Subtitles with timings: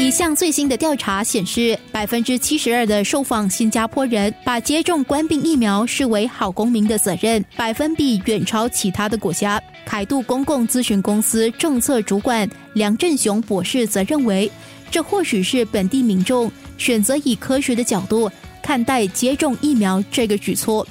[0.00, 9.60] 一项最新的调查显示，百分之七十二的受访新加坡人把接种冠病疫苗视为好公民的责任，百分比远超其他的国家。
[9.84, 14.48] 凯度公共咨询公司政策主管梁振雄博士则认为，
[14.88, 18.30] 这或许是本地民众选择以科学的角度
[18.62, 20.86] 看待接种疫苗这个举措。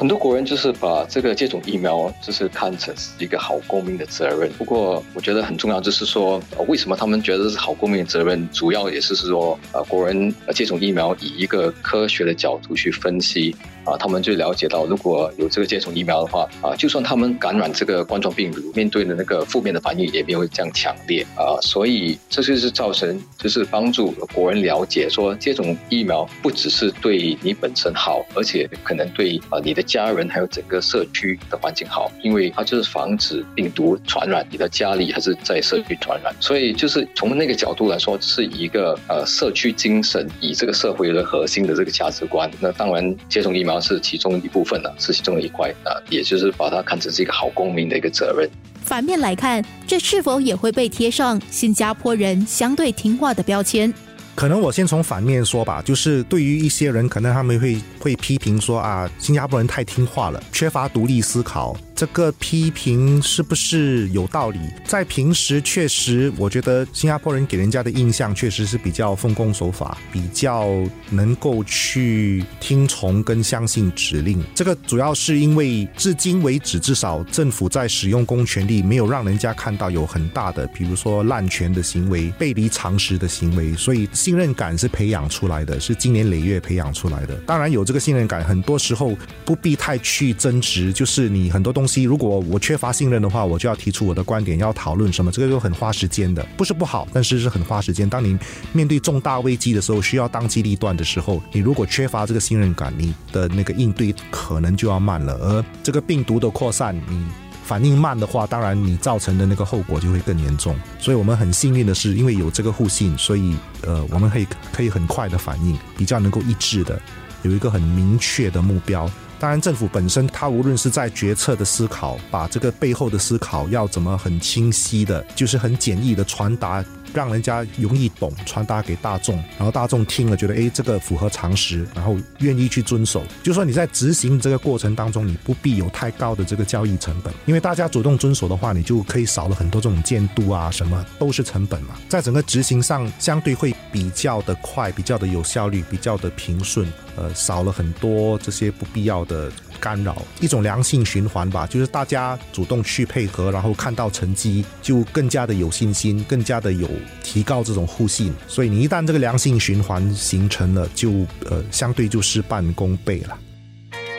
[0.00, 4.50] 很多国人就是把这个接种疫苗就是看成是一个好公民的责任。
[4.56, 8.48] 不过，我觉得很重要就是说，为什么他们觉得是好公民的责任？
[8.50, 13.54] 主要也是说，呃，国人接种疫苗以一个科学的角度去分析。
[13.84, 21.56] 啊，他们就了解到，如果有这个接种疫苗的话，啊，就算他们感染这个冠状病毒，面对的那个负面的反应也没有这样强烈啊。
[21.62, 36.34] 所以这就是造成，就是帮助国人了解说，接种疫苗不只是对你本身好，而且可能对啊你的家人还有整个社区的环境好，因为它就是防止病毒传染你的家里还是在社区传染。
[36.38, 42.50] 所以就是从那个角度来说，是一个呃社区精神，以这个社会的核心的这个价值观。
[42.60, 43.69] 那当然接种疫苗。
[43.78, 48.48] 是其中一部分呢，是其中的一块啊，也就是把它看成是一个好公民的一个责任。
[48.82, 53.92] 反面来看，这是否也会被贴上新加坡人相对听话的标签？
[54.34, 61.76] 可能我先从反面说吧，就是对于一些人，可能他们会会批评说啊，新加坡人太听话了，缺乏独立思考。
[62.00, 64.58] 这个批评是不是有道理？
[64.86, 70.66] 在平时确实，我觉得新加坡人给人家的印象确实是比较奉公守法，比较
[71.10, 74.42] 能够去听从跟相信指令。
[74.54, 87.34] 这个主要是因为至今为止，至少政府在使用公权力没有让人家看到有很大的，比如说滥权的行为、背离常识的行为，所以信任感是培养出来的，是经年累月培养出来的。
[87.46, 91.89] 当然有这个信任感，很多时候不必太去争执，就是你很多东西。
[92.02, 98.08] 如果我缺乏信任的话，我就要提出我的观点，要讨论什么，这个就很花时间的，不是不好，但是是很花时间。
[98.08, 98.38] 当你
[98.72, 105.34] 面对重大危机的时候，需要当机立断的时候，你如果缺乏这个信任感，你的那个应对可能就要慢了。
[105.34, 107.26] 而这个病毒的扩散，你
[107.64, 110.74] 反应慢的话，当然你造成的那个后果就会更严重。
[110.98, 117.00] 所以我们很幸运的是，因为有这个互信，所以呃，我们可以可以很快的反应，比较能够一致的
[117.42, 119.08] 有一个很明确的目标。
[119.40, 126.84] 当然，政府本身，它无论是在决策的思考，把这个背后的思考要怎么很清晰的，就是很简易的传达。
[127.12, 133.22] 让人家容易懂，传达给大众，然后大众听了觉得哎，这个符合常识，然后愿意去遵守。
[133.42, 141.94] 就说你在执行这个过程当中，你不必有太高的这个交易成本，因为大家主动遵守的话，你就可以少了很多这种监督啊，什么都是成本嘛。
[142.08, 149.50] 在整个执行上，相对会比较的快，比较的有效率，比较的平顺，呃，少了很多这些不必要的。
[149.80, 156.88] 干扰一种良性循环吧，就是大家主动去配合，然后看到成绩，就更加的有信心，更加的有
[157.24, 158.32] 提高这种互信。
[158.46, 163.36] 所以你一旦这个良性循环形成了，就呃相对就事半功倍了。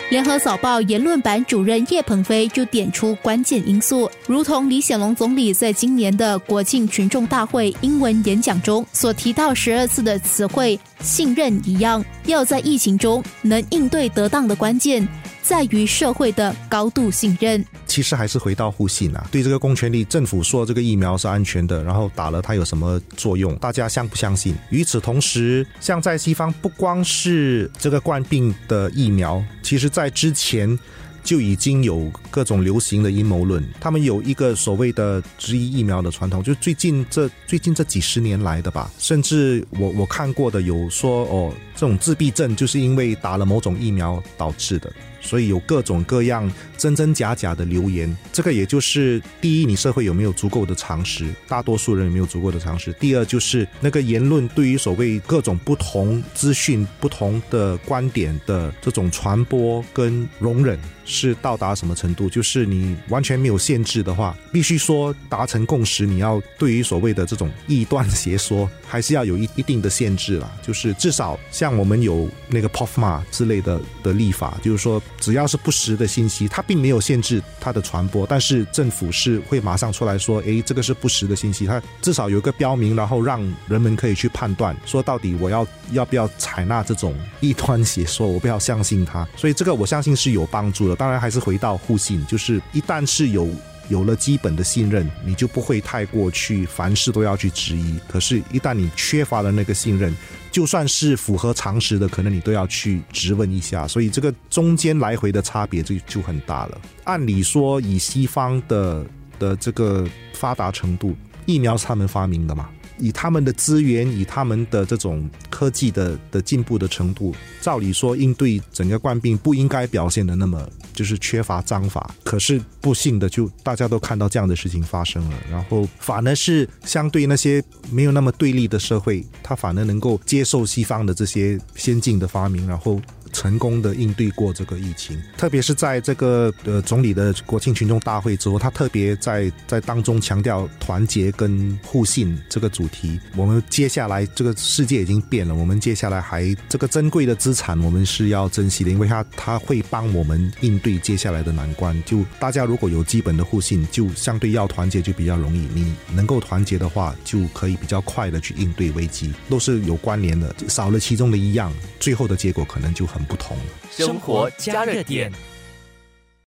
[0.10, 15.08] 联合早报言论版主任叶鹏飞就点出关键因素，如同李显龙总理在今年的国庆群众大会英文演讲中所提到十二次的词汇“信任”一样，要在疫情中能应对得当的关键。
[15.44, 19.28] 在于社会的高度信任，其实还是回到互信啊。
[19.32, 23.56] 对这个公权力，政府说这个疫苗是安全的，然后打了它有什么作用？
[23.58, 24.56] 大家相不相信？
[24.70, 30.78] 与此同时，像在西方，不光是这个冠病的疫苗，其实在之前。
[31.24, 44.92] 就已经有各种流行的阴谋论，他们有一个所谓的质疑疫苗的传统，就最近这最近这几十年来的吧，甚至我我看过的有说哦，这种自闭症就是因为打了某种疫苗导致的。
[45.24, 60.80] 所以有各种各样真真假假的留言，这个也就是第一，你社会有没有足够的常识，大多数人有没有足够的常识；第二，就是那个言论对于所谓各种不同资讯、不同的观点的这种传播跟容忍
[61.12, 62.30] 是到达什么程度？
[62.30, 70.52] 就是你完全没有限制的话，必须说达成共识，你要对于所谓的这种异端邪说，还是要有一一定的限制啦。
[70.62, 75.02] 就是至少像我们有那个 POFMA 之类的的立法，就是说。
[75.20, 89.28] 只要是不实的信息，它并没有限制它的传播，但是政府是会马上出来说：“诶，这个是不实的信息。”它至少有一个标明，然后让人们可以去判断，说到底我要要不要采纳这种异端邪说，我不要相信它。
[89.36, 90.96] 所以这个我相信是有帮助的。
[91.02, 93.50] 当然还是回到互信，就是一旦是有
[93.90, 98.00] 有了基本的信任，你就不会太过去凡事都要去质疑。
[98.08, 100.16] 可是，一旦你缺乏了那个信任，
[100.52, 106.80] 就算是符合常识的，可能你都要去质问一下，所以这个中间来回的差别就就很大了。
[107.06, 109.04] 按理说，以西方的
[109.40, 111.16] 的这个发达程度，
[111.48, 112.70] 疫苗是他们发明的嘛？
[113.00, 122.14] 以他们的资源，以他们的这种科技的的进步的程度，照理说应对整个冠病不应该表现的那么就是缺乏章法。
[122.24, 133.02] 可是不幸的，就大家都看到这样的事情发生了，然后反而是相对那些没有那么对立的社会，他反而能够接受西方的这些先进的发明，然后。
[133.32, 143.20] 成功的应对过这个疫情，特别是在这个呃总理的国庆群众大会之后，他特别在在当中强调团结跟互信这个主题。
[143.36, 151.98] 我们接下来这个世界已经变了，我们接下来还这个珍贵的资产，我们是要珍惜的，因为它它会帮我们应对接下来的难关。
[152.06, 155.68] 就大家如果有基本的互信，就相对要团结就比较容易。
[155.74, 160.54] 你能够团结的话，就可以比较快的去应对危机，都是有关联的。
[160.68, 163.21] 少了其中的一样，最后的结果可能就很。
[163.24, 163.58] 不同
[163.90, 165.32] 生活加热点。